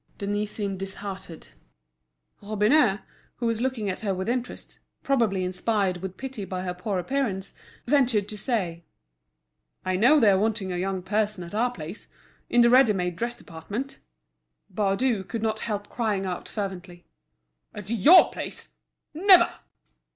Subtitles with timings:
[0.17, 1.49] Denise seemed disheartened.
[2.41, 2.97] Robineau,
[3.35, 7.53] who was looking at her with interest, probably inspired with pity by her poor appearance,
[7.85, 8.83] ventured to say:
[9.85, 12.07] "I know they're wanting a young person at our place,
[12.49, 13.99] in the ready made dress department."
[14.71, 17.05] Baudu could not help crying out fervently:
[17.75, 18.69] "At your place?
[19.13, 19.51] Never!"